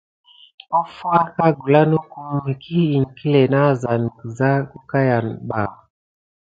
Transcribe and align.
Offo 0.79 1.07
akà 1.21 1.47
gula 1.59 1.81
nakum 1.91 2.27
miki 2.45 2.79
iŋklé 2.97 3.41
nasane 3.53 4.09
kiza 4.17 4.51
wukayam 4.71 5.25
anba. 5.31 5.61